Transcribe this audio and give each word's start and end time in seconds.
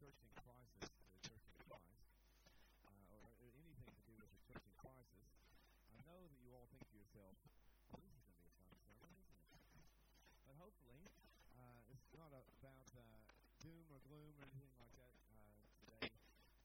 searching 0.00 0.32
crisis, 0.32 0.88
the 0.88 1.20
searching 1.28 1.60
Christ, 1.68 2.08
uh, 2.88 3.20
or 3.20 3.52
anything 3.52 3.84
to 3.84 4.00
do 4.08 4.16
with 4.16 4.32
the 4.32 4.40
searching 4.48 4.72
crisis, 4.80 5.28
I 5.92 6.00
know 6.08 6.24
that 6.24 6.40
you 6.40 6.56
all 6.56 6.64
think 6.72 6.88
to 6.88 6.96
yourself, 6.96 7.36
well, 7.92 8.00
this 8.08 8.24
is 8.24 8.32
going 8.32 8.48
to 8.48 8.80
be 8.80 8.80
a 8.80 8.96
fun 8.96 9.12
sermon, 9.28 9.60
isn't 9.60 9.76
it? 9.76 9.92
But 10.48 10.56
hopefully, 10.56 11.04
uh, 11.52 11.84
it's 11.92 12.08
not 12.16 12.32
about 12.32 12.88
uh, 12.96 13.28
doom 13.60 13.84
or 13.92 14.00
gloom 14.08 14.32
or 14.40 14.48
anything 14.48 14.72
like 14.80 14.96
that 14.96 15.20
uh, 15.36 15.68
today 15.84 16.08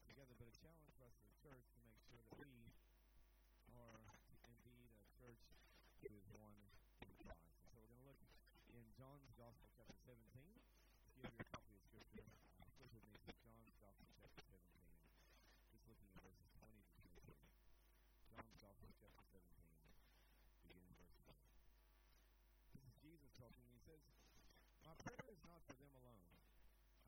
together, 0.08 0.32
but 0.40 0.48
a 0.48 0.56
challenge 0.56 0.88
for 0.96 1.04
us 1.04 1.20
as 1.20 1.28
a 1.28 1.36
church 1.44 1.68
to 1.76 1.84
make 1.84 2.00
sure 2.08 2.16
that 2.24 2.40
we 2.40 2.72
are 3.76 4.00
indeed 4.48 4.88
a 4.96 5.04
church 5.12 5.44
who 6.00 6.08
is 6.16 6.24
one 6.32 6.56
in 7.04 7.12
Christ. 7.20 7.52
And 7.52 7.68
so 7.68 7.84
we're 7.84 7.92
going 7.92 8.00
to 8.00 8.08
look 8.08 8.22
in 8.72 8.88
John's 8.96 9.28
Gospel, 9.36 9.68
chapter 9.76 10.00
17. 10.08 10.24
If 11.20 11.28
your 11.36 11.55
says, 24.04 24.28
My 24.84 24.92
prayer 25.00 25.24
is 25.32 25.40
not 25.48 25.64
for 25.64 25.72
them 25.80 25.88
alone. 26.04 26.28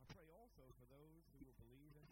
I 0.00 0.05
pray 0.08 0.33
also 0.33 0.64
for 0.81 0.89
those 0.89 1.28
who 1.28 1.45
will 1.45 1.56
believe 1.61 1.92
in 1.92 2.08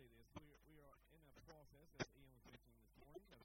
say 0.00 0.08
this. 0.16 0.32
We 0.40 0.80
are, 0.80 0.96
we 1.04 1.12
are 1.20 1.28
in 1.28 1.28
a 1.28 1.44
process, 1.44 1.84
as 2.00 2.08
Ian 2.16 2.32
was 2.32 2.40
mentioning 2.48 2.80
this 2.80 2.96
morning, 3.04 3.28
of 3.36 3.44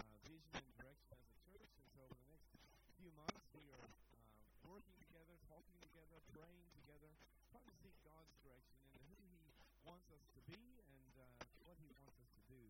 uh, 0.00 0.16
vision 0.24 0.48
and 0.56 0.72
direction 0.80 1.12
as 1.20 1.28
a 1.28 1.40
church. 1.44 1.68
And 1.76 1.88
so 1.92 2.08
over 2.08 2.16
the 2.16 2.32
next 2.32 2.56
few 2.96 3.12
months, 3.20 3.44
we 3.52 3.68
are 3.76 3.84
uh, 3.84 4.40
working 4.64 4.96
together, 4.96 5.36
talking 5.44 5.76
together, 5.76 6.24
praying 6.32 6.72
together, 6.72 7.12
trying 7.52 7.68
to 7.68 7.76
seek 7.84 7.92
God's 8.00 8.32
direction 8.40 8.80
and 8.80 8.96
who 9.12 9.20
He 9.28 9.44
wants 9.84 10.08
us 10.08 10.24
to 10.24 10.40
be 10.48 10.80
and 10.88 11.12
uh, 11.20 11.28
what 11.68 11.76
He 11.84 11.92
wants 12.00 12.16
us 12.16 12.32
to 12.32 12.42
do 12.48 12.64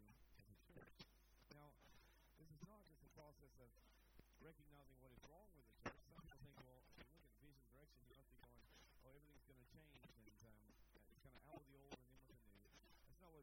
as 0.51 0.51
a 0.51 0.67
church. 0.75 0.99
Now, 1.55 1.71
this 2.35 2.51
is 2.51 2.59
not 2.67 2.83
just 2.91 2.99
a 3.07 3.13
process 3.15 3.55
of 3.63 3.71
recognizing 4.43 4.99
what 4.99 5.15
is 5.15 5.23
wrong 5.31 5.47
with 5.55 5.71
the 5.71 5.77
church, 5.87 6.10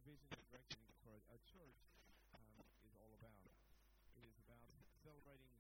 vision 0.08 0.32
and 0.32 0.44
direction 0.48 0.80
for 1.04 1.12
a, 1.12 1.20
a 1.36 1.40
church 1.44 1.84
um, 2.32 2.64
is 2.88 2.96
all 2.96 3.12
about. 3.20 3.52
It 4.16 4.24
is 4.24 4.40
about 4.40 4.64
celebrating 5.04 5.52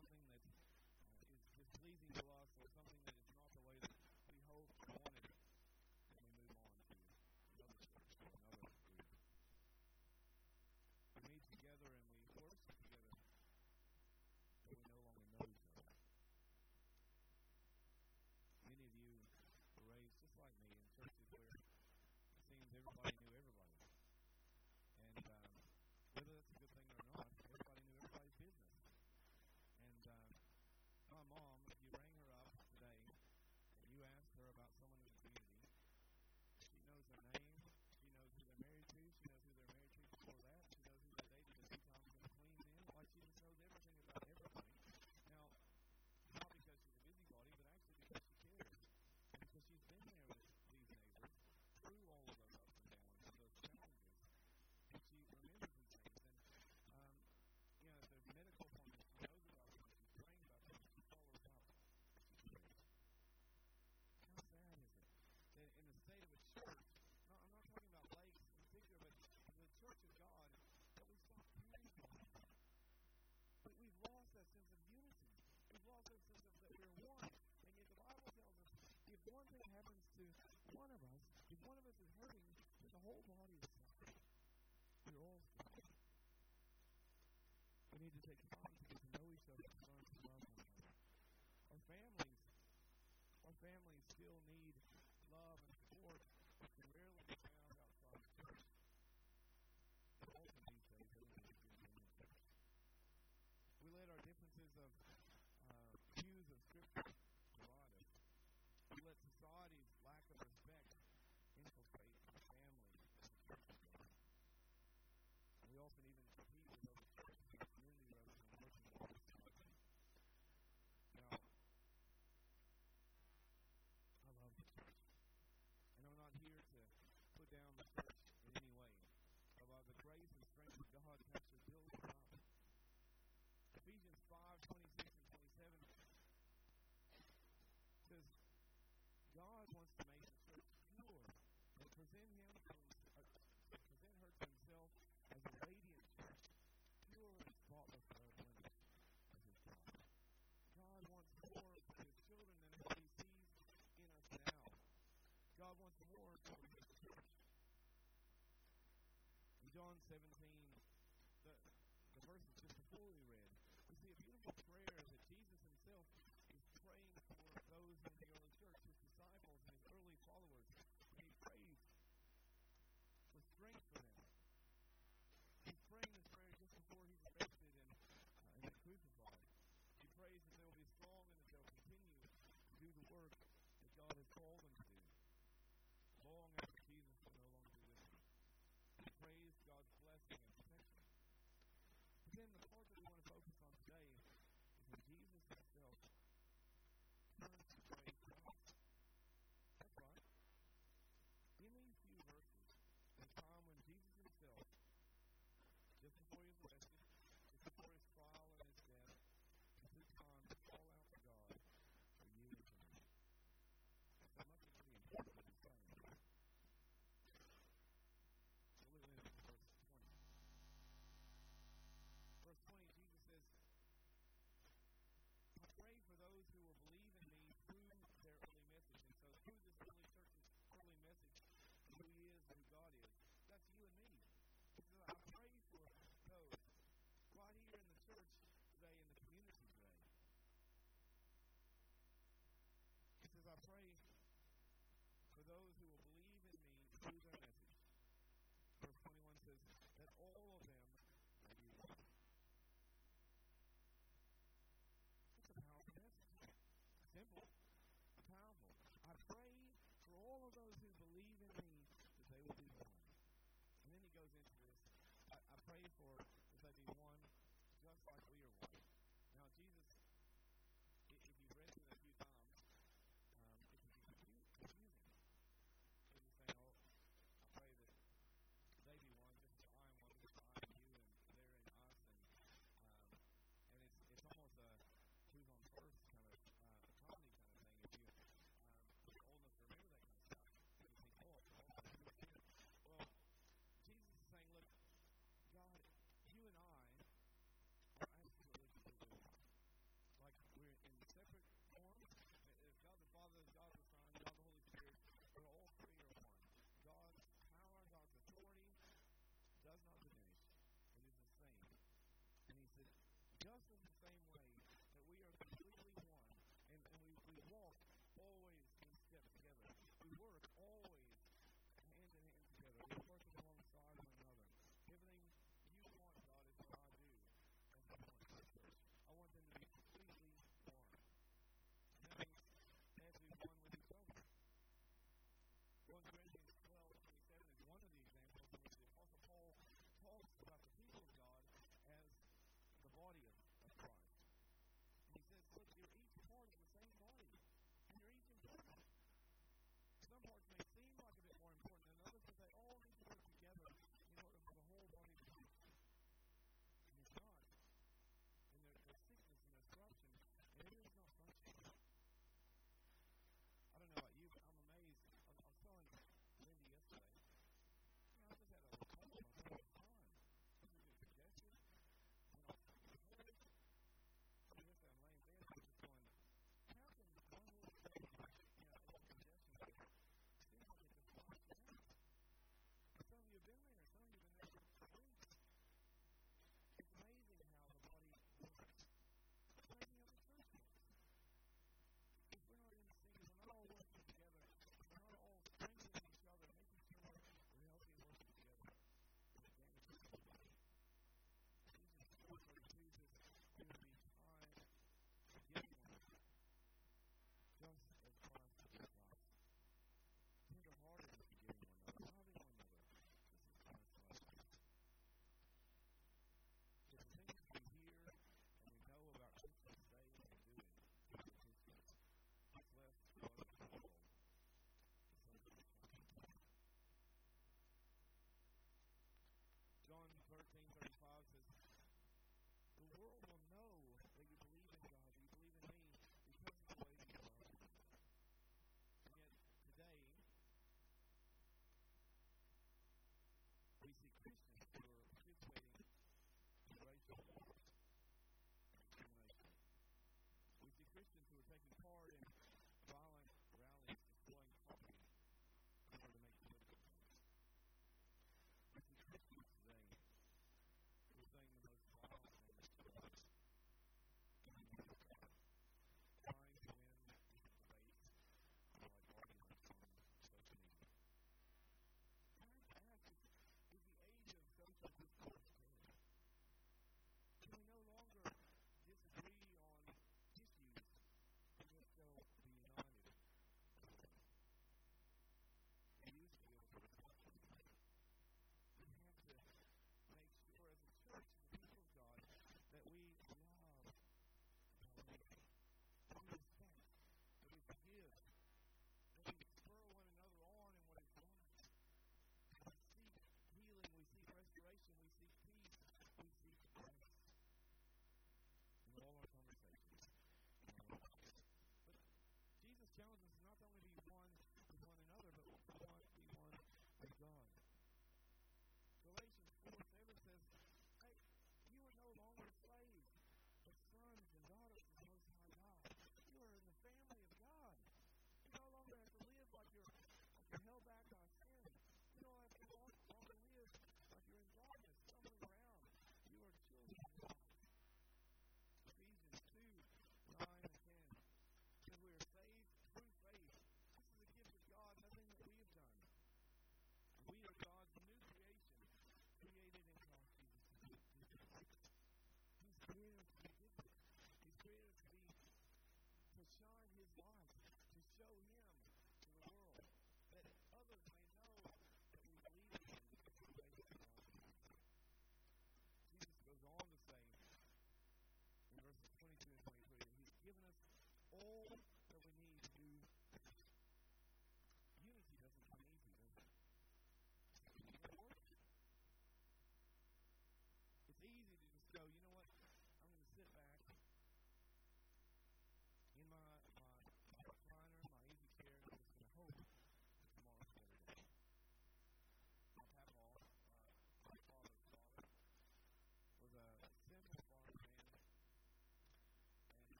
something 0.00 0.27